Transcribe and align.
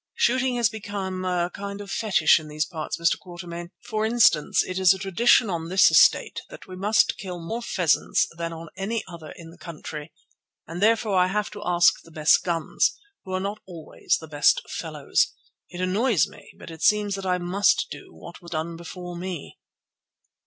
Shooting 0.15 0.55
has 0.55 0.67
become 0.67 1.23
a 1.25 1.51
kind 1.53 1.79
of 1.79 1.91
fetish 1.91 2.39
in 2.39 2.47
these 2.47 2.65
parts, 2.65 2.97
Mr. 2.99 3.19
Quatermain. 3.19 3.69
For 3.83 4.03
instance, 4.03 4.63
it 4.67 4.79
is 4.79 4.95
a 4.95 4.97
tradition 4.97 5.47
on 5.47 5.69
this 5.69 5.91
estate 5.91 6.41
that 6.49 6.65
we 6.65 6.75
must 6.75 7.19
kill 7.19 7.39
more 7.39 7.61
pheasants 7.61 8.27
than 8.35 8.51
on 8.51 8.69
any 8.75 9.03
other 9.07 9.31
in 9.35 9.51
the 9.51 9.59
country, 9.59 10.11
and 10.65 10.81
therefore 10.81 11.19
I 11.19 11.27
have 11.27 11.51
to 11.51 11.61
ask 11.63 12.01
the 12.03 12.09
best 12.09 12.43
guns, 12.43 12.99
who 13.25 13.31
are 13.33 13.39
not 13.39 13.59
always 13.67 14.17
the 14.19 14.27
best 14.27 14.63
fellows. 14.71 15.35
It 15.69 15.81
annoys 15.81 16.25
me, 16.27 16.51
but 16.57 16.71
it 16.71 16.81
seems 16.81 17.13
that 17.13 17.27
I 17.27 17.37
must 17.37 17.89
do 17.91 18.11
what 18.11 18.41
was 18.41 18.49
done 18.49 18.75
before 18.77 19.15
me." 19.15 19.59